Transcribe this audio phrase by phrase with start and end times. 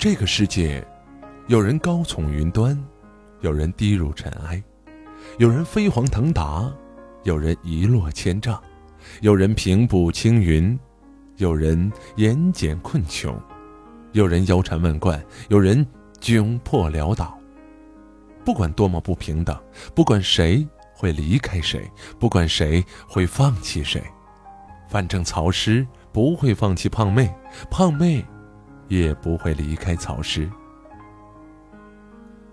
[0.00, 0.82] 这个世界，
[1.48, 2.74] 有人高耸云端，
[3.42, 4.62] 有人低入尘埃，
[5.36, 6.72] 有人飞黄腾达，
[7.24, 8.58] 有人一落千丈，
[9.20, 10.80] 有人平步青云，
[11.36, 13.38] 有人言简困穷，
[14.12, 15.86] 有人腰缠万贯，有人
[16.18, 17.38] 窘迫潦倒。
[18.42, 19.54] 不管多么不平等，
[19.94, 21.86] 不管谁会离开谁，
[22.18, 24.02] 不管谁会放弃谁，
[24.88, 27.30] 反正曹师不会放弃胖妹，
[27.70, 28.24] 胖妹
[28.90, 30.50] 也不会离开曹氏。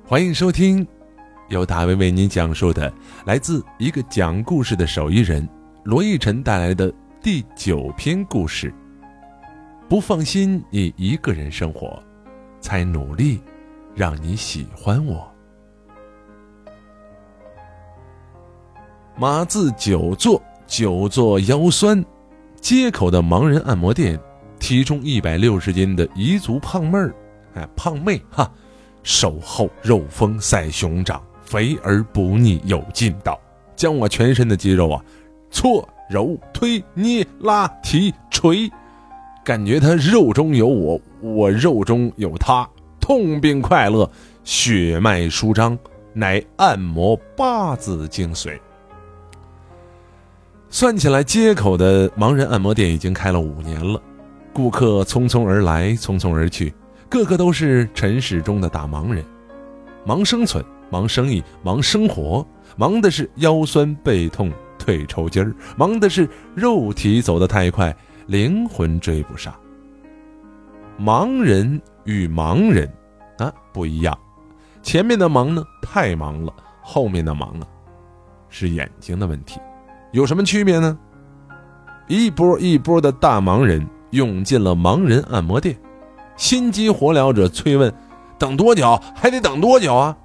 [0.05, 0.87] 欢迎收听
[1.49, 2.93] 由大卫为您讲述的
[3.25, 5.47] 来自一个讲故事的手艺人
[5.83, 8.73] 罗逸晨带来的第九篇故事。
[9.89, 12.01] 不放心你一个人生活，
[12.61, 13.41] 才努力
[13.95, 15.27] 让你喜欢我。
[19.17, 22.05] 马字久坐，久坐腰酸。
[22.59, 24.19] 街口的盲人按摩店，
[24.59, 27.13] 体重一百六十斤的彝族胖妹儿，
[27.55, 28.51] 哎，胖妹哈，
[29.03, 33.39] 手厚肉丰赛熊掌，肥而不腻有劲道，
[33.75, 35.03] 将我全身的肌肉啊，
[35.49, 38.71] 搓揉推捏拉提捶，
[39.43, 42.67] 感觉他肉中有我，我肉中有他，
[42.99, 44.09] 痛并快乐，
[44.43, 45.77] 血脉舒张，
[46.13, 48.59] 乃按摩八字精髓。
[50.69, 54.01] 算起来，街口的盲人按摩店已经开了五年了，
[54.57, 56.73] 顾客匆匆而来，匆匆而去，
[57.07, 59.23] 个个都是尘世中的大忙人，
[60.03, 62.43] 忙生存，忙生意，忙生活，
[62.75, 67.95] 忙的是腰酸背痛、腿抽筋儿，忙的是肉体走得太快，
[68.25, 69.53] 灵魂追不上。
[70.99, 72.91] 盲人与盲人
[73.37, 74.17] 啊不一样，
[74.81, 76.51] 前面的忙呢太忙了，
[76.81, 77.67] 后面的忙啊
[78.49, 79.59] 是眼睛的问题。
[80.13, 80.97] 有什么区别呢？
[82.07, 85.75] 一波一波的大忙人涌进了盲人按摩店，
[86.35, 87.93] 心急火燎者催问
[88.37, 88.99] ：“等多久？
[89.15, 90.15] 还得等多久啊？”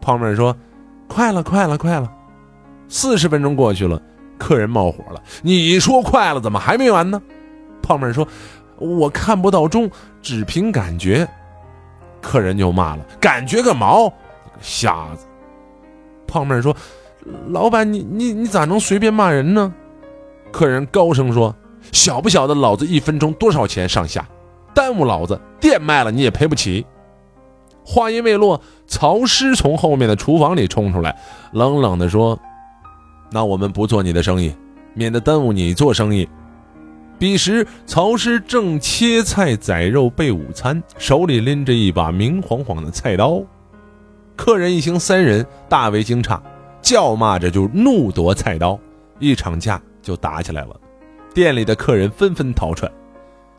[0.00, 0.56] 胖妹说
[1.08, 2.10] ：“快了，快了，快了。”
[2.88, 4.00] 四十分钟过去了，
[4.38, 7.20] 客人冒火了：“你说快了，怎么还没完呢？”
[7.82, 8.26] 胖妹说
[8.78, 9.90] ：“我看不到钟，
[10.22, 11.28] 只凭感觉。”
[12.22, 14.04] 客人就骂了：“感觉个毛！
[14.44, 15.26] 你个瞎子！”
[16.26, 16.74] 胖妹说。
[17.48, 19.74] 老板，你你你咋能随便骂人呢？
[20.50, 21.54] 客人高声说
[21.92, 24.28] ：“晓不晓得老子一分钟多少钱上下？
[24.74, 26.84] 耽误老子店卖了你也赔不起。”
[27.84, 31.18] 话音未落，曹师从后面的厨房里冲出来，
[31.52, 32.38] 冷冷地说
[33.32, 34.54] ：“那我们不做你的生意，
[34.94, 36.28] 免得耽误你做生意。”
[37.18, 43.42] 彼时，曹师正切菜宰肉备午餐，手里拎着一把明晃晃的菜刀。
[44.36, 46.40] 客人一行三人大为惊诧。
[46.80, 48.78] 叫骂着就怒夺菜刀，
[49.18, 50.80] 一场架就打起来了。
[51.38, 52.90] 店里的客人纷纷逃窜，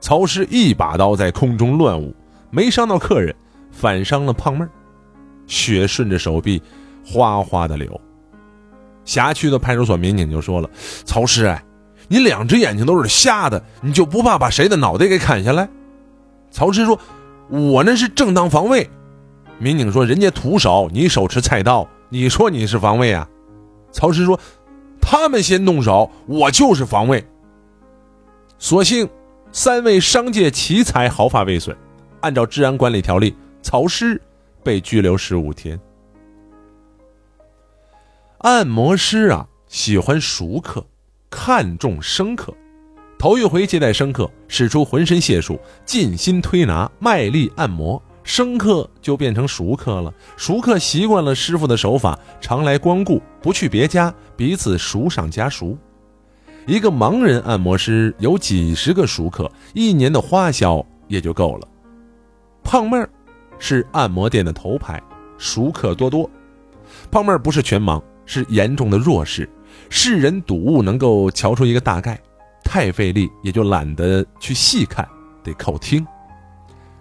[0.01, 2.13] 曹师一把刀在空中乱舞，
[2.49, 3.33] 没伤到客人，
[3.71, 4.69] 反伤了胖妹儿，
[5.47, 6.61] 血顺着手臂
[7.05, 7.89] 哗哗的流。
[9.05, 10.69] 辖区的派出所民警就说了
[11.07, 11.63] ：“曹师，哎，
[12.09, 15.69] 你两只眼睛都是瞎的，你就不怕把谁的脑袋给砍下来？”
[16.51, 16.99] 曹师说
[17.47, 18.89] ：“我那是正当防卫。”
[19.57, 23.25] 民警说：“人家徒手，你手持菜刀。”你说你是防卫啊？
[23.89, 24.37] 曹师说
[24.99, 27.25] ：“他们先动手，我就是防卫。”
[28.61, 29.09] 所幸
[29.53, 31.75] 三位商界奇才毫发未损，
[32.19, 34.21] 按照治安管理条例，曹师
[34.61, 35.79] 被拘留十五天。
[38.39, 40.85] 按摩师啊，喜欢熟客，
[41.29, 42.53] 看重生客，
[43.17, 48.01] 头一回接待生客，使出浑身解数，尽心推拿，卖力按摩。
[48.25, 55.77] 生客就变成熟客了，熟客习惯了师傅的手法，常来光顾，不去别家，彼此熟上加熟。
[56.69, 61.67] 一个盲人按摩师有几十个熟客，一年的花销也就够了。
[62.63, 63.09] 胖妹儿
[63.57, 65.01] 是按摩店的头牌，
[65.39, 66.29] 熟客多多。
[67.09, 69.49] 胖妹儿不是全盲，是严重的弱视，
[69.89, 72.21] 视人睹物能够瞧出一个大概，
[72.63, 75.09] 太费力也就懒得去细看，
[75.43, 76.05] 得靠听。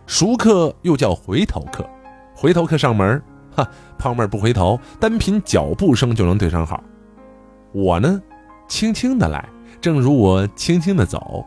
[0.07, 1.87] 熟客又叫回头客，
[2.35, 3.23] 回头客上门，
[3.55, 3.69] 哈，
[3.99, 6.83] 胖妹儿不回头，单凭脚步声就能对上号。
[7.73, 8.19] 我呢，
[8.67, 9.47] 轻轻的来，
[9.81, 11.45] 正如我轻轻的走。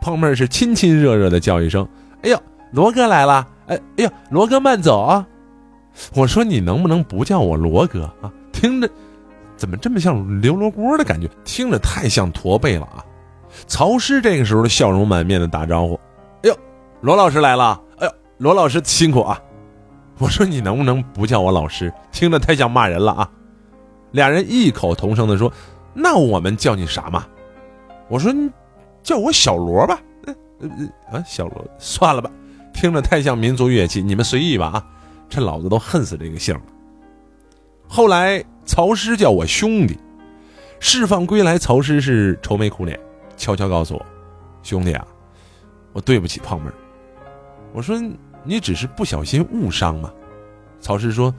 [0.00, 1.86] 胖妹是亲亲热热的叫一声
[2.22, 2.38] ：“哎呦，
[2.72, 5.26] 罗哥来了！”哎哎呦，罗哥慢走啊！
[6.14, 8.30] 我说你能不能不叫我罗哥啊？
[8.52, 8.90] 听着，
[9.56, 11.26] 怎么这么像刘罗锅的感觉？
[11.44, 13.02] 听着太像驼背了啊！
[13.66, 15.98] 曹师这个时候笑容满面的打招呼
[16.44, 16.56] ：“哎呦，
[17.00, 19.40] 罗老师来了。”哎呦罗老师辛苦啊！
[20.18, 21.90] 我说你能不能不叫我老师？
[22.12, 23.30] 听着太像骂人了啊！
[24.10, 25.50] 俩人异口同声的说
[25.94, 27.24] ：“那我们叫你啥嘛？”
[28.08, 28.32] 我说
[29.02, 30.00] ：“叫我小罗吧。”
[30.60, 32.30] 嗯嗯啊，小罗，算了吧，
[32.72, 34.86] 听着太像民族乐器，你们随意吧啊！
[35.28, 36.62] 这老子都恨死这个姓了。
[37.88, 39.98] 后来曹师叫我兄弟，
[40.80, 42.98] 释放归来，曹师是愁眉苦脸，
[43.36, 44.06] 悄悄告诉我
[44.62, 45.06] ：“兄弟啊，
[45.92, 46.74] 我对不起胖妹儿。”
[47.74, 48.00] 我说
[48.44, 50.12] ：“你只是不小心误伤嘛。”
[50.80, 51.34] 曹师说：“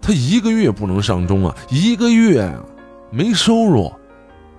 [0.00, 2.62] 他一个月不能上钟啊，一个月啊，
[3.10, 3.90] 没收入，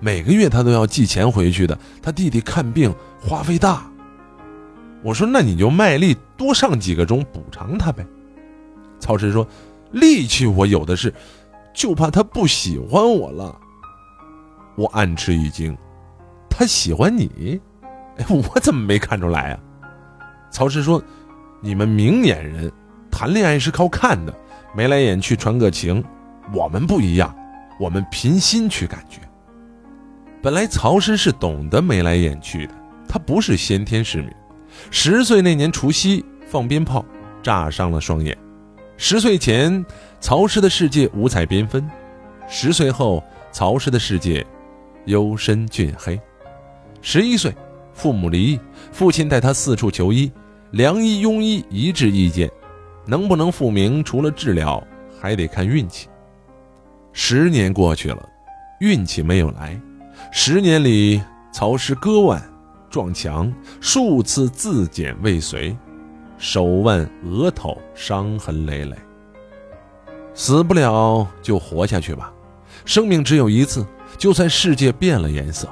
[0.00, 1.78] 每个月他都要寄钱回去的。
[2.02, 3.90] 他弟弟看病花费大。”
[5.02, 8.06] 我说：“那你就卖力多上几个钟补偿他呗。”
[9.00, 9.46] 曹师说。
[9.90, 11.10] 力气我有的是，
[11.72, 13.58] 就怕他不喜欢我了。
[14.76, 15.74] 我暗吃一惊，
[16.50, 17.58] 他喜欢你？
[18.18, 19.60] 哎，我怎么没看出来啊？
[20.50, 21.02] 曹师说
[21.62, 22.70] ：“你们明眼人
[23.10, 24.34] 谈恋爱是靠看的，
[24.74, 26.04] 眉来眼去传个情。
[26.52, 27.34] 我们不一样，
[27.80, 29.20] 我们凭心去感觉。”
[30.40, 32.74] 本来曹师是懂得眉来眼去的，
[33.08, 34.30] 他不是先天失明。
[34.90, 37.04] 十岁那年除夕放鞭炮，
[37.42, 38.36] 炸伤了双眼。
[38.96, 39.84] 十岁前，
[40.20, 41.82] 曹氏的世界五彩缤纷；
[42.48, 44.46] 十岁后，曹氏的世界
[45.06, 46.20] 幽深俊黑。
[47.02, 47.54] 十一岁，
[47.92, 48.60] 父母离异，
[48.92, 50.30] 父亲带他四处求医，
[50.70, 52.48] 良医庸医一致意见，
[53.06, 54.82] 能不能复明，除了治疗，
[55.20, 56.08] 还得看运气。
[57.12, 58.28] 十年过去了，
[58.80, 59.80] 运气没有来。
[60.30, 61.22] 十年里，
[61.52, 62.42] 曹氏割腕
[62.90, 65.76] 撞墙，数次自检未遂。
[66.38, 68.96] 手腕、额头伤痕累累，
[70.34, 72.32] 死不了就活下去吧。
[72.84, 73.84] 生命只有一次，
[74.16, 75.68] 就算世界变了颜色。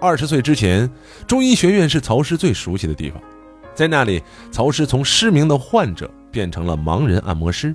[0.00, 0.90] 二十岁之前，
[1.28, 3.22] 中医学院是曹师最熟悉的地方，
[3.72, 4.20] 在那里，
[4.50, 7.72] 曹师从失明的患者变成了盲人按摩师。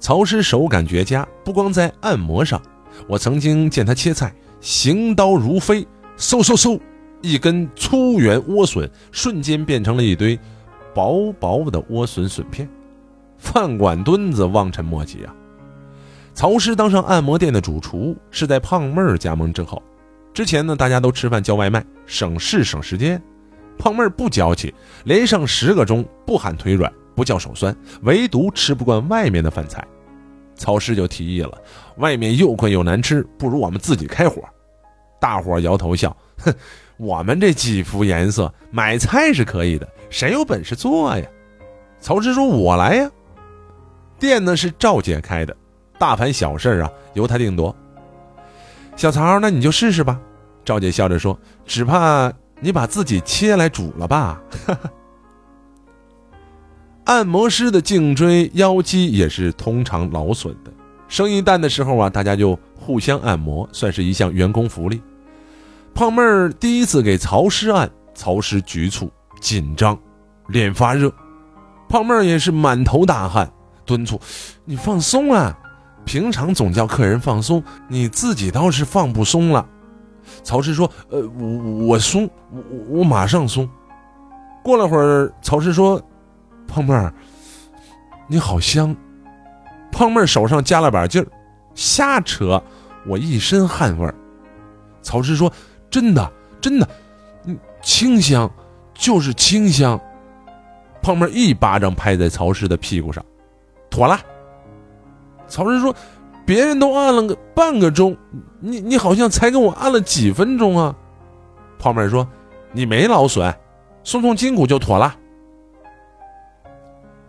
[0.00, 2.60] 曹师手感绝佳，不光在按摩上，
[3.06, 5.86] 我曾经见他切菜，行刀如飞，
[6.16, 6.80] 嗖嗖嗖。
[7.20, 10.38] 一根粗圆莴笋瞬间变成了一堆
[10.94, 12.68] 薄薄的莴笋笋片，
[13.36, 15.34] 饭馆墩子望尘莫及啊！
[16.32, 19.82] 曹师当上按摩店的主厨是在胖妹儿加盟之后。
[20.32, 23.20] 之前呢，大家都吃饭叫外卖，省事省时间。
[23.76, 24.72] 胖妹儿不娇气，
[25.04, 29.84] 连上十个钟不喊腿软，不叫手酸，唯独吃不惯外面的饭菜。
[30.58, 31.56] 曹师就提议了，
[31.96, 34.42] 外面又贵又难吃，不如我们自己开火。
[35.18, 36.52] 大伙摇头笑，哼。
[36.98, 41.24] 我们这几幅颜色买菜是可以的，谁有本事做呀？
[42.00, 43.08] 曹植说：“我来呀。”
[44.18, 45.56] 店呢是赵姐开的，
[45.96, 47.72] 大盘小事啊由她定夺。
[48.96, 50.20] 小曹，那你就试试吧。
[50.64, 54.90] 赵姐笑着说：“只怕你把自己切来煮了吧。”哈 哈
[57.08, 60.70] 按摩师的颈椎腰肌也是通常劳损的，
[61.08, 65.00] 生意淡的时候啊，大家就互相按摩，算是一项员工福利。
[65.94, 69.10] 胖妹儿第一次给曹师按，曹师局促
[69.40, 69.98] 紧张，
[70.48, 71.10] 脸发热。
[71.88, 73.50] 胖妹儿也是满头大汗，
[73.86, 74.20] 敦促
[74.66, 75.58] ：“你放松啊！
[76.04, 79.66] 平常总叫客人放松，你自己倒是放不松了。”
[80.44, 83.66] 曹师说：“呃，我我松，我我马上松。”
[84.62, 85.98] 过了会儿，曹师说
[86.68, 87.12] ：“胖妹儿，
[88.28, 88.94] 你好香。”
[89.90, 91.26] 胖妹儿手上加了把劲儿
[91.74, 92.62] ：“瞎扯，
[93.06, 94.14] 我一身汗味儿。”
[95.02, 95.52] 曹师说。
[95.90, 96.86] 真的，真的，
[97.46, 98.50] 嗯，清香，
[98.92, 99.98] 就是清香。
[101.00, 103.24] 胖妹儿一巴掌拍在曹氏的屁股上，
[103.88, 104.20] 妥了。
[105.46, 105.96] 曹氏说
[106.44, 108.14] ：“别人都按了个半个钟，
[108.60, 110.94] 你你好像才给我按了几分钟啊？”
[111.80, 112.28] 胖妹儿说
[112.70, 113.50] ：“你没劳损，
[114.04, 115.16] 松松筋骨就妥了。”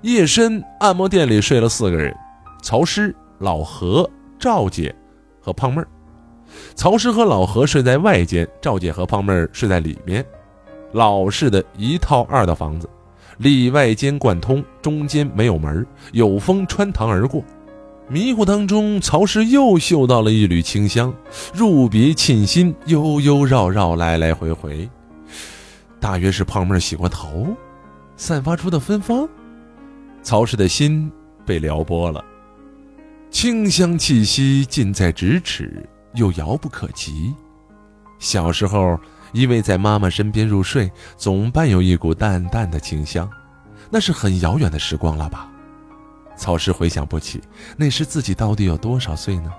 [0.01, 2.15] 夜深，按摩店里睡了四个人：
[2.61, 4.95] 曹师、老何、赵姐
[5.41, 5.87] 和胖妹儿。
[6.73, 10.25] 曹师和老何睡在外间，赵姐和胖妹儿睡在里面。
[10.93, 12.89] 老式的一套二的房子，
[13.39, 17.43] 里外间贯通，中间没有门，有风穿堂而过。
[18.07, 21.13] 迷糊当中，曹师又嗅到了一缕清香，
[21.53, 24.89] 入鼻沁心，悠悠绕绕，来来回回。
[25.99, 27.47] 大约是胖妹儿洗过头，
[28.15, 29.27] 散发出的芬芳。
[30.21, 31.11] 曹氏的心
[31.45, 32.23] 被撩拨了，
[33.29, 35.87] 清香气息近在咫尺。
[36.15, 37.35] 又遥不可及。
[38.17, 38.99] 小时候，
[39.31, 43.29] 因为在妈妈身边入睡，总伴有一股淡淡的清香，
[43.91, 45.47] 那是很遥远的时光了吧？
[46.35, 47.39] 曹氏回想不起
[47.77, 49.51] 那时自己到底有多少岁呢？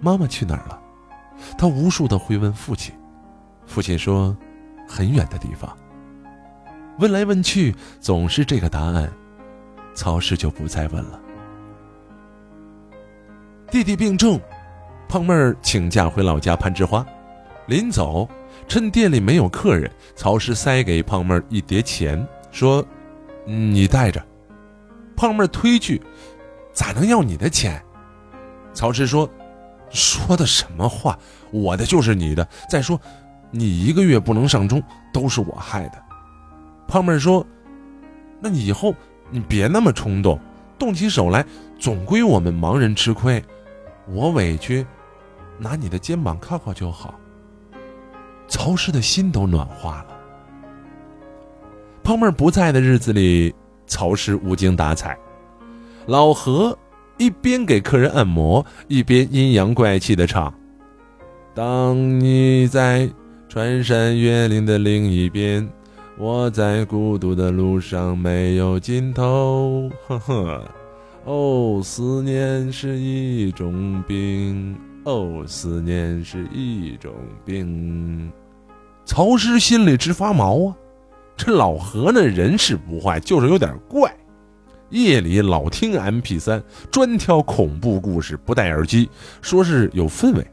[0.00, 0.80] 妈妈去哪儿了？
[1.56, 2.92] 他无数的会问父亲，
[3.64, 4.36] 父亲说，
[4.88, 5.74] 很远的地方。
[6.98, 9.08] 问来问去，总是这个答案，
[9.94, 11.20] 曹氏就不再问了。
[13.70, 14.40] 弟弟病重。
[15.08, 17.04] 胖妹儿请假回老家攀枝花，
[17.66, 18.26] 临走，
[18.66, 22.82] 趁店里没有客人，曹氏塞给胖妹儿一叠钱，说
[23.44, 24.24] ：“你带着。”
[25.14, 26.00] 胖妹儿推拒
[26.72, 27.78] ：“咋能要你的钱？”
[28.72, 29.28] 曹氏说
[29.90, 31.18] ：“说的什么话？
[31.50, 32.48] 我的就是你的。
[32.70, 32.98] 再说，
[33.50, 34.82] 你一个月不能上钟，
[35.12, 36.02] 都是我害的。”
[36.88, 37.46] 胖妹儿说
[38.40, 38.94] ：“那你以后
[39.32, 40.38] 你别那么冲动，
[40.78, 41.44] 动起手来
[41.80, 43.42] 总归我们盲人吃亏。
[44.06, 44.86] 我委屈，
[45.58, 47.18] 拿你的肩膀靠靠就好。”
[48.46, 50.18] 曹氏的心都暖化了。
[52.02, 53.54] 胖妹不在的日子里，
[53.86, 55.16] 曹氏无精打采。
[56.06, 56.76] 老何
[57.16, 60.52] 一边给客人按摩，一边阴阳怪气的唱
[61.54, 63.08] ：“当你在
[63.48, 65.66] 穿山越岭的另一边，
[66.18, 70.64] 我在孤独的路上没有尽头。”呵呵，
[71.24, 77.12] 哦，思念是一种病，哦，思念是一种
[77.44, 78.30] 病。
[79.04, 80.76] 曹师心里直发毛啊！
[81.36, 84.14] 这老何那人是不坏，就是有点怪。
[84.90, 89.08] 夜里老听 M P 三，专挑恐怖故事，不戴耳机，
[89.40, 90.46] 说是有氛围。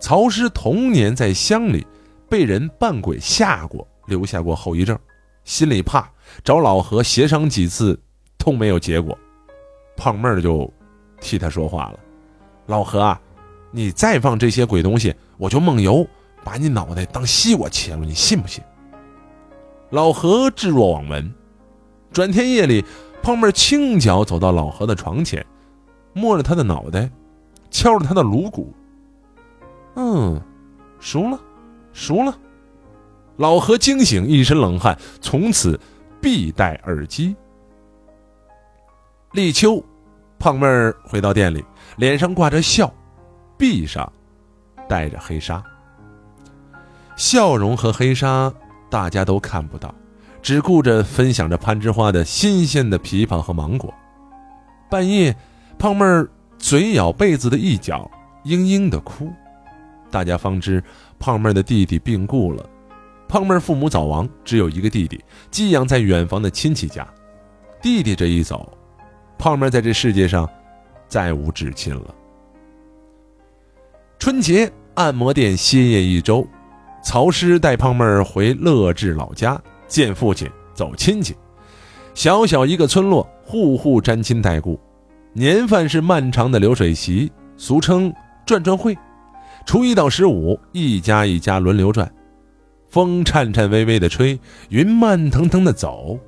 [0.00, 1.86] 曹师童年在乡里
[2.28, 4.98] 被人扮鬼吓过，留下过后遗症，
[5.44, 6.08] 心里怕，
[6.42, 7.98] 找老何协商几次，
[8.38, 9.16] 都没有结果。
[9.96, 10.72] 胖妹儿就
[11.20, 11.98] 替他说话了
[12.66, 13.20] ：“老何啊，
[13.70, 16.06] 你再放这些鬼东西，我就梦游，
[16.44, 18.62] 把你脑袋当西瓜切了，你信不信？”
[19.90, 21.32] 老何置若罔闻。
[22.12, 22.84] 转天夜里，
[23.22, 25.44] 胖妹轻脚走到老何的床前，
[26.12, 27.10] 摸着他的脑袋，
[27.70, 28.72] 敲着他的颅骨。
[29.94, 30.40] 嗯，
[30.98, 31.38] 熟了，
[31.92, 32.36] 熟了。
[33.36, 35.78] 老何惊醒，一身冷汗，从此
[36.20, 37.36] 必戴耳机。
[39.32, 39.82] 立秋，
[40.38, 41.64] 胖妹儿回到店里，
[41.96, 42.92] 脸上挂着笑，
[43.58, 44.10] 臂上
[44.88, 45.62] 戴着黑纱。
[47.16, 48.52] 笑容和黑纱。
[48.88, 49.92] 大家都看不到，
[50.40, 53.92] 只顾着分享着攀枝花的新鲜的枇杷和芒果。
[54.88, 55.36] 半夜，
[55.76, 58.08] 胖妹儿嘴咬被子的一角，
[58.44, 59.28] 嘤嘤的哭。
[60.08, 60.82] 大家方知
[61.18, 62.64] 胖妹儿的弟弟病故了。
[63.28, 67.06] 胖妹父母早亡，只有一个弟弟，寄养在远房的亲戚家。
[67.82, 68.72] 弟弟这一走，
[69.36, 70.48] 胖妹在这世界上
[71.08, 72.14] 再无至亲了。
[74.18, 76.46] 春节，按摩店歇业一周。
[77.02, 81.36] 曹师带胖妹回乐至老家见父亲走亲戚，
[82.14, 84.80] 小小一个村落，户户沾亲带故，
[85.32, 88.12] 年饭是漫长的流水席，俗称
[88.44, 88.96] 转转会。
[89.64, 92.12] 初一到十五，一家一家轮流转，
[92.96, 96.18] 风颤颤巍巍的吹，云慢腾腾的走。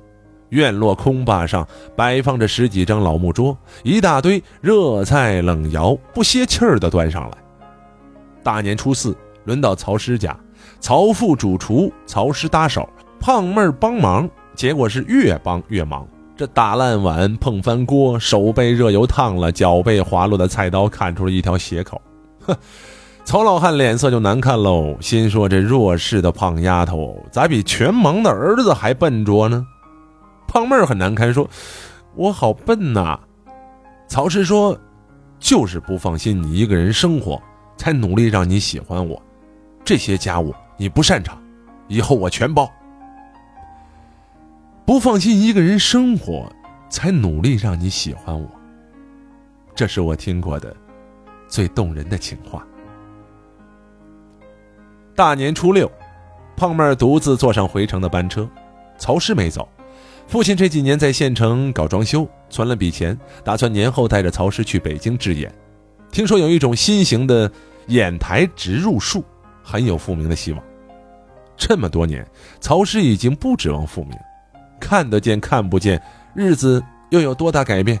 [0.49, 7.37] 院落空坝上摆放着十几张老木桌，一大堆热菜冷肴不歇气儿的端上来。
[8.43, 10.39] 大年初四，轮到曹师家。
[10.79, 12.87] 曹父主厨，曹师搭手，
[13.19, 16.07] 胖妹儿帮忙，结果是越帮越忙。
[16.37, 21.99] 这打烂碗、碰翻锅，手被热油烫了，脚被滑落的菜刀砍出了一条血口。
[22.41, 22.55] 哼，
[23.29, 29.67] 曹老汉脸色就难看喽，心说这弱势的胖丫头咋比全盲的儿子还笨拙呢？
[30.47, 31.47] 胖妹儿很难堪，说
[32.17, 33.19] ：“我好笨呐。”
[34.09, 34.75] 曹氏说
[35.37, 37.39] ：“就是不放心你一个人生活，
[37.77, 39.21] 才努力让你喜欢我。
[39.85, 41.39] 这些家务。”你不擅长，
[41.87, 42.67] 以后我全包。
[44.87, 46.51] 不放心一个人生活，
[46.89, 48.49] 才努力让你喜欢我。
[49.75, 50.75] 这是我听过的
[51.47, 52.65] 最动人的情话。
[55.19, 55.91] 大年初六，
[56.55, 58.49] 胖妹儿独自坐上回城的班车，
[58.97, 59.67] 曹师没走。
[60.27, 65.53] 父亲这几年在县城搞装修，存了笔钱，打算年后带着曹师去北京治眼。
[66.09, 67.51] 听说有一种新型的
[67.87, 69.21] 眼台植入术，
[69.61, 70.63] 很有复明的希望。
[71.57, 72.25] 这么多年，
[72.61, 74.17] 曹师已经不指望复明，
[74.79, 76.01] 看得见看不见，
[76.33, 77.99] 日子又有多大改变？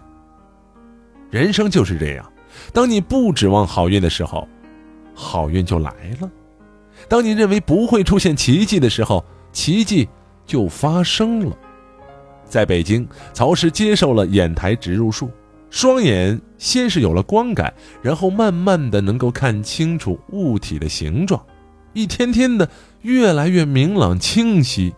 [1.29, 2.31] 人生就是这样，
[2.71, 4.47] 当你不指望好运的时候，
[5.13, 6.29] 好运就来了；
[7.09, 10.07] 当你认为不会出现奇迹的时候，奇迹
[10.45, 11.57] 就发生了。
[12.45, 15.29] 在北京，曹氏接受了眼台植入术，
[15.69, 21.43] 双眼先是有了光感，然后慢慢的能够看清楚物体的形状。
[21.93, 22.69] 一天天的
[23.01, 24.93] 越来越明朗清晰。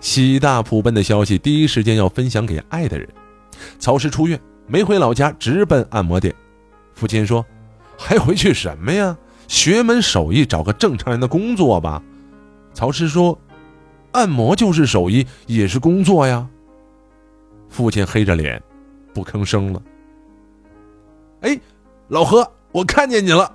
[0.00, 3.08] 喜大普奔的消息，第一时间要分享给爱的人。
[3.80, 6.32] 曹氏出院没回老家，直奔按摩店。
[6.94, 7.44] 父亲说
[7.98, 9.16] ：“还回去什么呀？
[9.48, 12.00] 学门手艺，找个正常人的工作吧。”
[12.72, 13.36] 曹师说
[14.12, 16.48] ：“按摩就是手艺，也是工作呀。”
[17.68, 18.62] 父亲黑着脸，
[19.12, 19.82] 不吭声了。
[21.40, 21.58] 哎，
[22.08, 23.52] 老何，我看见你了。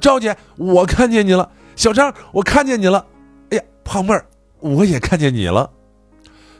[0.00, 1.50] 赵姐，我看见你了。
[1.76, 3.06] 小张，我看见你了。
[3.50, 4.24] 哎呀，胖妹儿，
[4.60, 5.70] 我也看见你了。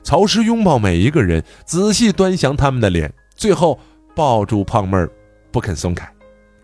[0.03, 3.79] 曹师拥抱每一个人，仔细端详他们的脸，最后
[4.15, 5.11] 抱住胖妹儿，
[5.51, 6.12] 不肯松开，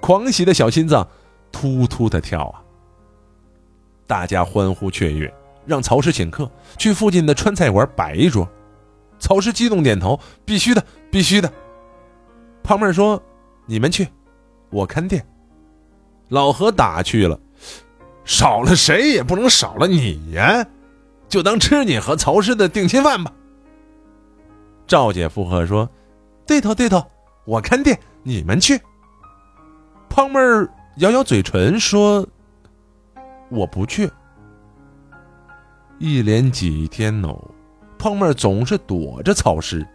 [0.01, 1.07] 狂喜的小心脏
[1.53, 2.63] 突突的跳啊！
[4.07, 5.33] 大家欢呼雀跃，
[5.67, 8.49] 让曹氏请客，去附近的川菜馆摆一桌。
[9.19, 11.53] 曹氏激动点头：“必须的，必须的。”
[12.63, 13.21] 胖妹说
[13.67, 14.09] ：“你们去，
[14.71, 15.27] 我看店。”
[16.29, 17.39] 老何打趣了
[18.25, 20.67] ：“少了谁也不能少了你呀，
[21.29, 23.33] 就当吃你和曹氏的定亲饭吧。”
[24.87, 25.89] 赵姐附和说
[26.47, 27.05] ：“对头对头，
[27.45, 28.81] 我看店，你们去。”
[30.09, 32.27] 胖妹儿咬咬嘴唇说。
[33.51, 34.11] 我不去。
[35.99, 37.35] 一连几天哦，
[37.99, 39.87] 胖妹总是躲着曹氏，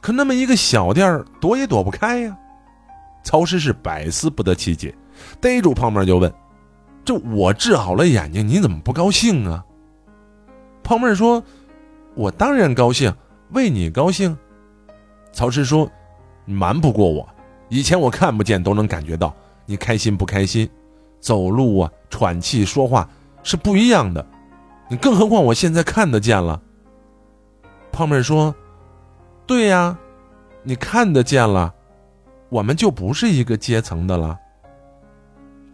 [0.00, 2.36] 可那么一个小店儿，躲也躲不开呀。
[3.22, 4.94] 曹氏是百思不得其解，
[5.40, 6.30] 逮住胖妹就问
[7.02, 9.64] ：“这我治好了眼睛，你怎么不高兴啊？”
[10.84, 11.42] 胖妹说
[12.14, 13.10] ：“我当然高兴，
[13.52, 14.36] 为你高兴。”
[15.32, 15.90] 曹氏说
[16.44, 17.26] ：“瞒不过我，
[17.70, 19.34] 以前我看不见都能感觉到
[19.68, 20.68] 你开心不开心。”
[21.20, 23.08] 走路啊，喘气、说话
[23.42, 24.24] 是不一样的，
[24.88, 26.62] 你更何况我现在看得见了。
[27.90, 28.54] 胖妹说
[29.44, 29.98] ：“对呀，
[30.62, 31.74] 你看得见了，
[32.50, 34.38] 我们就不是一个阶层的了。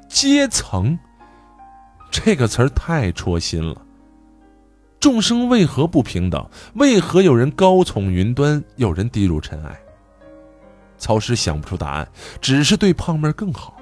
[0.08, 0.98] 阶层
[2.10, 3.82] 这个词儿太戳心了。
[4.98, 6.48] 众生为何不平等？
[6.76, 9.78] 为何有人高耸云端，有人低入尘埃？
[10.96, 12.08] 曹师想不出答案，
[12.40, 13.73] 只是对胖妹更好。”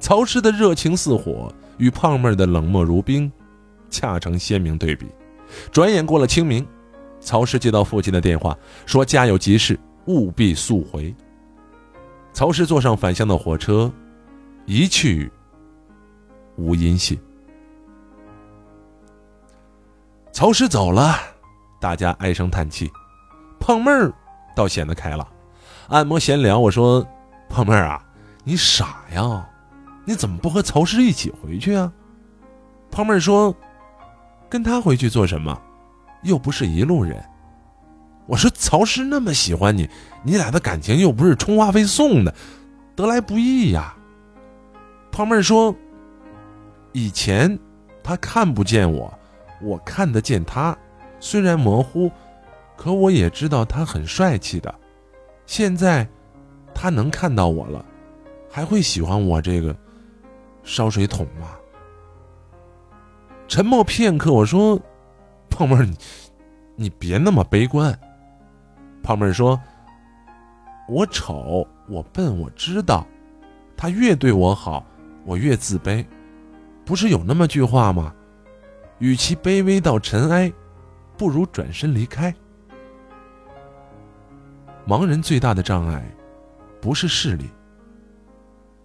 [0.00, 3.30] 曹氏的热情似火，与胖妹儿的冷漠如冰，
[3.90, 5.06] 恰成鲜明对比。
[5.70, 6.66] 转眼过了清明，
[7.20, 11.14] 曹氏接到父亲的电话，说家有急事，务必速回。
[12.32, 13.92] 曹氏坐上返乡的火车，
[14.64, 15.30] 一去
[16.56, 17.18] 无音信。
[20.32, 21.14] 曹氏走了，
[21.78, 22.90] 大家唉声叹气，
[23.58, 24.10] 胖妹儿
[24.56, 25.26] 倒显得开朗。
[25.88, 27.06] 按摩闲聊，我说
[27.50, 28.02] ：“胖妹儿啊，
[28.44, 29.46] 你傻呀。”
[30.04, 31.92] 你怎么不和曹氏一起回去啊？
[32.90, 33.54] 胖妹说
[34.50, 35.56] ：“跟他回去做什么？
[36.24, 37.22] 又不是一路人。”
[38.26, 39.88] 我说：“曹氏那么喜欢你，
[40.24, 42.34] 你俩的感情又不是充话费送的，
[42.96, 43.94] 得来不易呀。”
[45.12, 45.74] 胖妹说
[46.92, 47.56] ：“以前
[48.02, 49.12] 他看不见我，
[49.60, 50.76] 我看得见他，
[51.20, 52.10] 虽然模糊，
[52.76, 54.74] 可我也知道他很帅气的。
[55.46, 56.08] 现在
[56.74, 57.84] 他能看到我了，
[58.50, 59.76] 还会喜欢我这个？”
[60.62, 61.56] 烧水桶吗？
[63.48, 64.80] 沉默片刻，我说
[65.50, 65.96] ：“胖妹儿，你
[66.76, 67.98] 你别那么悲观。”
[69.02, 69.60] 胖妹儿说
[70.88, 73.06] ：“我丑，我笨，我知道。
[73.76, 74.84] 他越对我好，
[75.24, 76.06] 我越自卑。
[76.84, 78.14] 不是有那么句话吗？
[78.98, 80.52] 与其卑微到尘埃，
[81.16, 82.32] 不如转身离开。
[84.86, 86.04] 盲人最大的障碍，
[86.80, 87.50] 不是视力，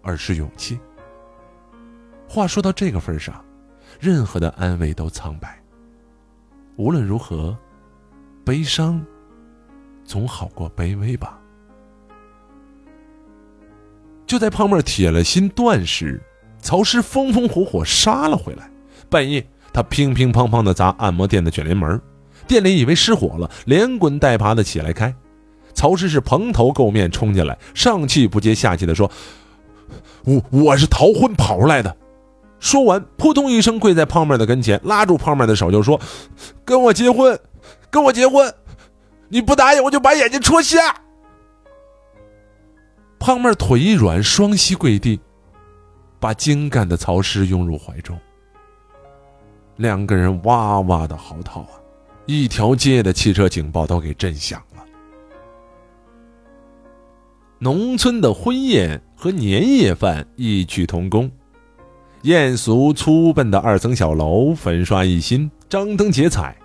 [0.01, 0.79] 而是勇气。”
[2.35, 3.33] 话说到这个份上，
[3.97, 5.57] 任何的安慰都苍白。
[6.75, 7.57] 无论如何，
[8.43, 9.01] 悲伤
[10.03, 11.39] 总好过卑微吧。
[14.27, 16.21] 就在胖妹铁了心断时，
[16.59, 18.69] 曹师风风火火杀了回来。
[19.09, 22.01] 半夜，他乒乒乓乓的砸按摩店的卷帘门，
[22.45, 25.15] 店里以为失火了，连滚带爬的起来开。
[25.73, 29.09] 曹师是蓬头垢面冲进来，上气不接下气的说
[30.25, 31.95] ：“我我是逃婚跑出来的。”
[32.65, 36.01] 说完，扑通一声跪在胖妹的跟前，拉住胖妹的手就说
[36.65, 37.39] ：“跟我结婚，
[37.91, 38.51] 跟我结婚！
[39.29, 40.79] 你不答应，我就把眼睛戳瞎。”
[43.21, 45.19] 胖妹腿一软，双膝跪地，
[46.19, 48.19] 把精干的曹师拥入怀中。
[49.75, 51.69] 两个人哇哇的嚎啕啊，
[52.25, 54.83] 一条街的汽车警报都给震响了。
[57.59, 61.29] 农村的婚宴和年夜饭异曲同工。
[62.25, 66.57] 艳俗粗笨的二层小楼，粉刷一新，张灯结彩，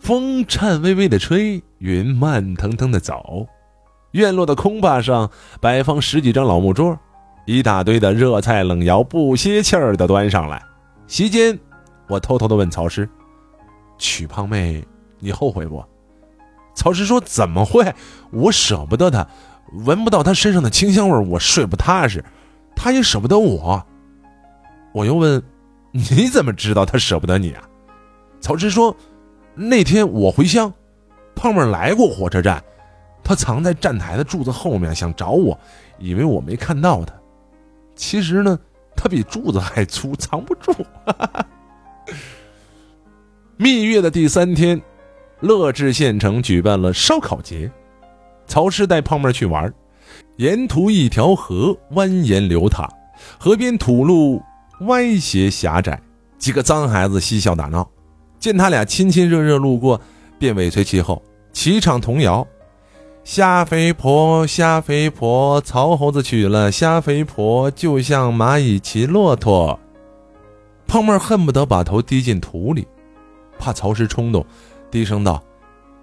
[0.00, 3.46] 风颤巍巍的吹，云慢腾腾的走。
[4.10, 6.98] 院落的空坝上摆放十几张老木桌，
[7.44, 10.60] 一大堆的热菜冷肴不歇气儿的端上来。
[11.06, 11.56] 席间，
[12.08, 13.08] 我偷偷的问曹师
[13.98, 14.84] ：“娶胖妹，
[15.20, 15.84] 你后悔不？”
[16.74, 17.94] 曹师说：“怎么会？
[18.32, 19.24] 我舍不得她，
[19.84, 22.24] 闻不到她身上的清香味我睡不踏实。
[22.74, 23.86] 她也舍不得我。”
[24.96, 25.42] 我又问
[25.92, 27.62] ：“你怎么知道他舍不得你啊？”
[28.40, 28.96] 曹植说
[29.54, 30.72] ：“那天我回乡，
[31.34, 32.64] 胖妹来过火车站，
[33.22, 35.58] 他藏在站台的柱子后面，想找我，
[35.98, 37.12] 以为我没看到他。
[37.94, 38.58] 其实呢，
[38.96, 40.72] 他比柱子还粗，藏不住。
[43.58, 44.80] ”蜜月的第三天，
[45.40, 47.70] 乐至县城举办了烧烤节，
[48.46, 49.70] 曹师带胖妹去玩。
[50.36, 52.88] 沿途一条河蜿蜒流淌，
[53.38, 54.40] 河边土路
[54.80, 56.00] 歪斜狭窄，
[56.38, 57.88] 几个脏孩子嬉笑打闹。
[58.38, 60.00] 见他俩亲亲热热路过，
[60.38, 62.46] 便尾随其后，齐唱童谣
[63.24, 69.80] ：“虾肥婆，虾肥婆，曹猴子娶了虾肥婆，就像蚂蚁骑骆驼。”
[70.86, 72.86] 胖妹恨不得把头低进土里，
[73.58, 74.44] 怕曹师冲动，
[74.90, 75.42] 低声道：“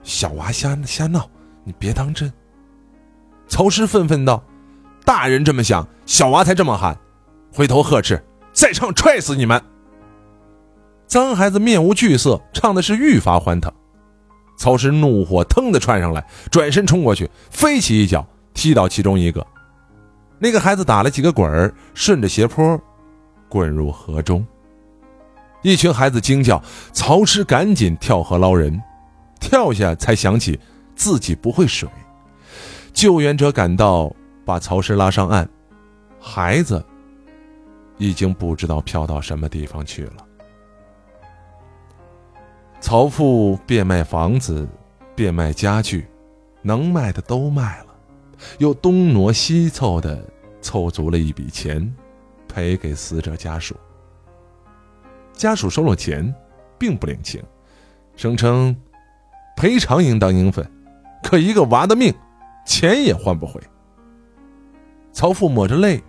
[0.04, 1.30] 小娃瞎瞎闹，
[1.64, 2.34] 你别当真。”
[3.48, 4.44] 曹师愤愤道
[5.06, 6.98] ：“大人这么想，小娃才这么喊。
[7.54, 8.22] 回头呵斥，
[8.54, 9.62] 再唱踹死你们！”
[11.06, 13.72] 脏孩子面无惧色，唱的是愈发欢腾。
[14.58, 19.46] 曹师怒火腾的窜上来，转身冲过去，飞起一脚踢倒其中一个。
[20.40, 22.80] 那个孩子打了几个滚儿，顺着斜坡
[23.50, 24.46] 滚入河中。
[25.62, 26.62] 一群孩子惊叫，
[26.92, 28.82] 曹师赶紧跳河捞人，
[29.40, 30.60] 跳下才想起
[30.96, 31.88] 自己不会水。
[32.92, 34.14] 救援者赶到，
[34.46, 35.48] 把曹师拉上岸，
[36.20, 36.84] 孩子
[37.98, 40.26] 已经不知道飘到什么地方去了。
[42.80, 44.68] 曹父变卖房子，
[45.16, 46.06] 变卖家具，
[46.62, 47.96] 能卖的都卖了，
[48.58, 50.24] 又东挪西凑的
[50.62, 51.94] 凑足了一笔钱，
[52.48, 53.76] 赔给死者家属。
[55.32, 56.34] 家属收了钱，
[56.78, 57.42] 并不领情，
[58.16, 58.76] 声称
[59.56, 60.70] 赔偿应当应分，
[61.24, 62.14] 可一个娃的命。
[62.66, 63.62] 钱也换不回。
[65.12, 66.02] 曹父抹着泪，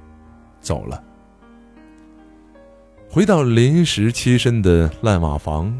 [0.61, 1.03] 走了。
[3.15, 5.73] 回到临时栖身的烂瓦房，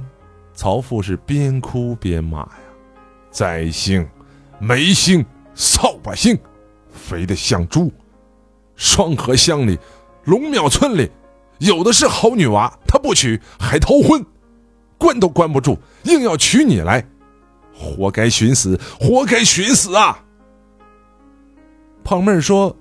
[0.55, 2.53] 曹父是边哭边骂呀
[3.29, 4.09] ：“灾星，
[4.61, 6.39] 霉星，扫把星，
[6.93, 7.91] 肥的像猪！
[8.77, 9.77] 双河乡里，
[10.23, 11.11] 龙庙村里，
[11.59, 14.25] 有的是好女娃，他不娶还逃婚，
[14.97, 17.05] 关都关不住，硬要娶你来，
[17.75, 20.25] 活该寻死，活该寻死啊！”
[22.05, 22.77] 胖妹儿说：“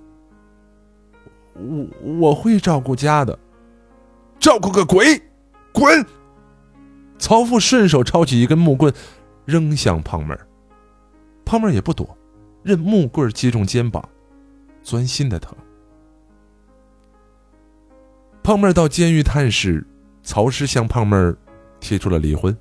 [1.58, 1.88] 我
[2.20, 3.40] 我会照顾家的，
[4.44, 5.22] 照顾个鬼，
[5.72, 6.06] 滚！”
[7.18, 8.94] 曹父顺手抄起一根木棍，
[9.46, 10.46] 扔向胖妹儿。
[11.46, 12.18] 胖妹儿也不躲，
[12.62, 14.04] 任木棍击中肩膀，
[14.82, 15.56] 钻心的疼。
[18.44, 19.88] 胖妹儿到监狱探视，
[20.24, 21.38] 曹师向胖妹儿
[21.80, 22.54] 提出了离婚。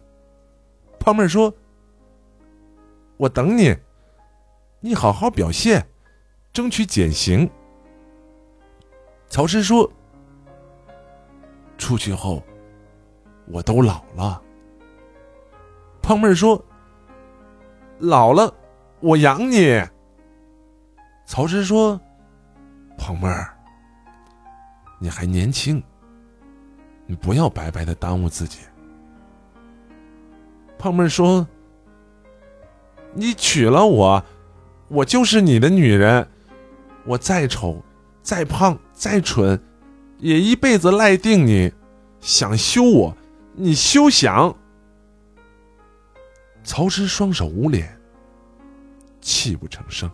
[1.01, 1.53] 胖妹儿说
[3.19, 3.77] ：“我等你，
[4.79, 5.85] 你好好表现。”
[6.53, 7.51] 争取减刑。
[9.29, 9.91] 曹师说
[11.83, 12.41] ：“出去后，
[13.49, 14.41] 我都老了。”
[16.01, 16.65] 胖妹儿说
[17.99, 18.55] ：“老了，
[19.01, 19.83] 我养你。”
[21.27, 22.01] 曹师说
[22.97, 23.53] ：“胖妹儿，
[25.01, 25.83] 你还年轻，
[27.05, 28.61] 你不要白白的耽误自己。”
[30.79, 31.45] 胖妹儿说
[33.13, 34.25] ：“你娶了我，
[34.89, 36.29] 我就是你的女人。”
[37.05, 37.83] 我再丑，
[38.23, 39.61] 再胖，再蠢，
[40.23, 41.71] 也一辈子赖定你。
[42.21, 43.17] 想休我，
[43.55, 44.57] 你休想。
[46.63, 47.99] 曹植双手捂脸，
[49.21, 50.09] 泣不成声。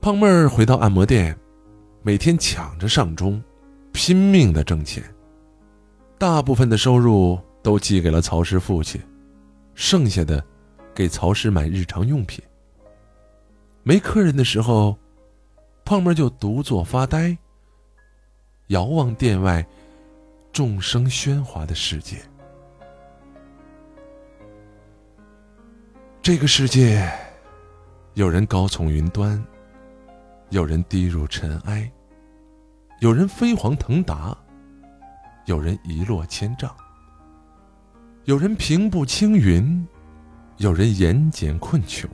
[0.00, 1.38] 胖妹儿回到按摩店，
[2.02, 3.40] 每天抢着上钟，
[3.92, 5.02] 拼命的挣钱。
[6.18, 9.00] 大部分的收入都寄给了曹氏父亲，
[9.74, 10.44] 剩下的。
[10.92, 12.44] 给曹氏买日常用品。
[13.84, 14.98] 没客人的时候，
[15.90, 17.36] 胖妹就独坐发呆，
[18.68, 19.66] 遥望殿外
[20.52, 22.16] 众生喧哗的世界。
[26.22, 27.12] 这个世界，
[28.14, 29.44] 有人高从云端，
[30.50, 31.90] 有人低入尘埃，
[33.00, 34.38] 有人飞黄腾达，
[35.46, 36.72] 有人一落千丈，
[38.26, 39.84] 有人平步青云。
[40.58, 42.08] 有人言简困穷，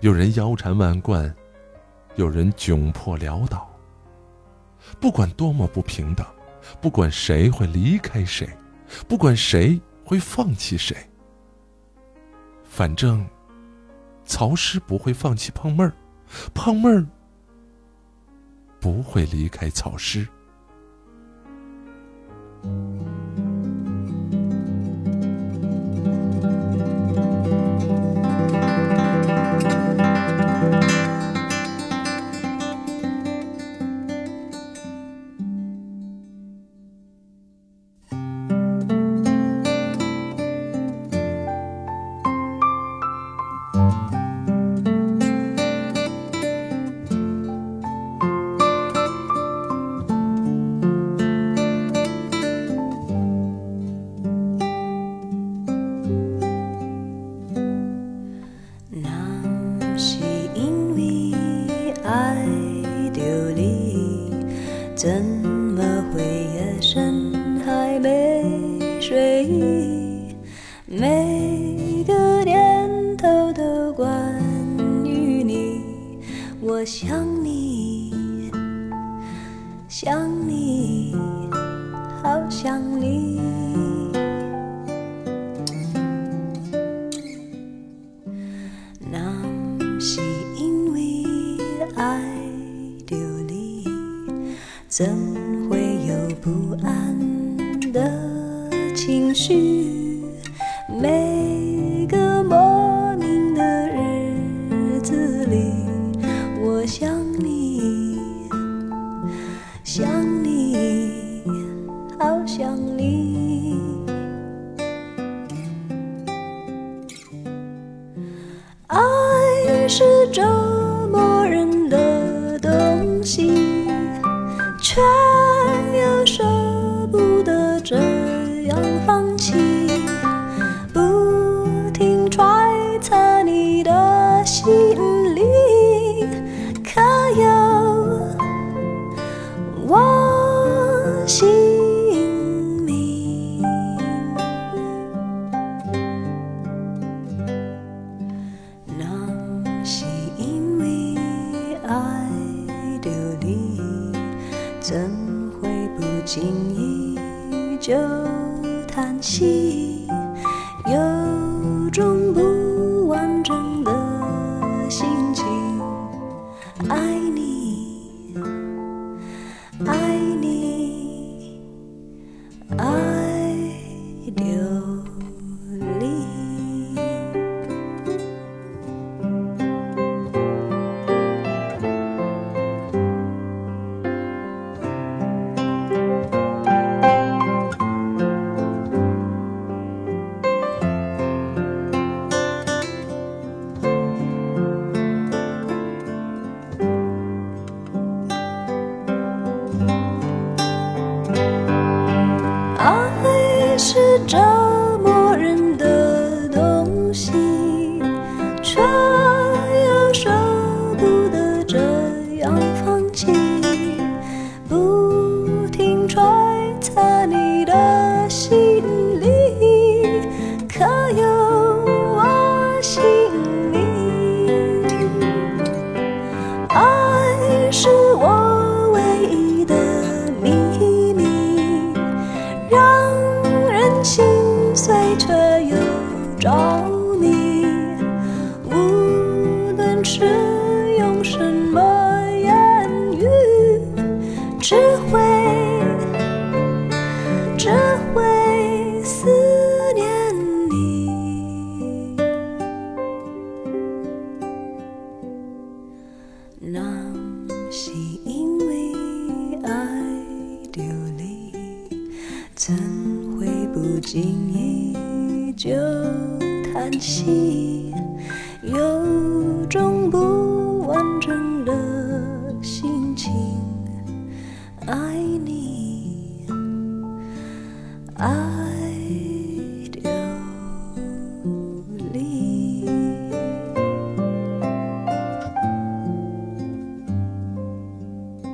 [0.00, 1.34] 有人腰缠万贯，
[2.16, 3.68] 有人窘迫潦倒。
[5.00, 6.26] 不管多么不平等，
[6.80, 8.48] 不管谁会离开谁，
[9.06, 10.96] 不管谁会放弃谁，
[12.64, 13.24] 反正
[14.24, 15.92] 曹师不会放弃胖妹儿，
[16.54, 17.06] 胖妹儿
[18.80, 20.26] 不会离开曹师。
[65.00, 65.39] 怎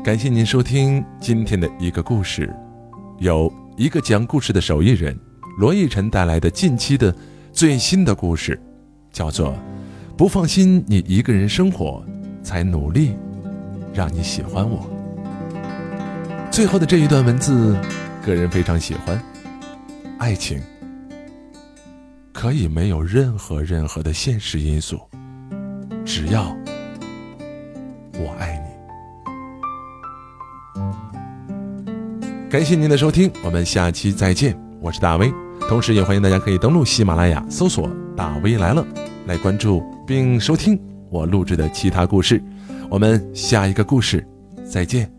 [0.07, 2.49] 感谢您收听今天的一个故事，
[3.19, 5.19] 有一个讲故事的手艺人
[5.59, 7.13] 罗逸晨带来的近期的
[7.53, 8.57] 最新的故事，
[9.11, 9.49] 叫做
[10.17, 12.07] 《不放心你一个人生活，
[12.41, 13.17] 才努力
[13.93, 14.89] 让你喜欢我》。
[16.53, 17.77] 最后的这一段文字，
[18.25, 19.21] 个人非常喜欢。
[20.19, 20.63] 爱情
[22.33, 25.01] 可以没有任何任何的现实因素，
[26.05, 26.57] 只要
[28.13, 28.56] 我爱
[32.57, 34.59] 感谢您的收听，我们下期再见。
[34.81, 35.31] 我是大威，
[35.69, 38.83] 同时也欢迎大家可以登录喜马拉雅搜索“大威来了”，
[39.29, 42.43] 来关注并收听我录制的其他故事。
[42.89, 44.27] 我们下一个故事
[44.65, 45.16] 再见。